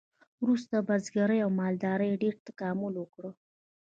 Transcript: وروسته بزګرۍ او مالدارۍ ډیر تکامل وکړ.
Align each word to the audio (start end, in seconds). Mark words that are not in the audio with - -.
وروسته 0.43 0.75
بزګرۍ 0.87 1.39
او 1.45 1.49
مالدارۍ 1.59 2.11
ډیر 2.21 2.35
تکامل 2.47 2.93
وکړ. 2.97 3.23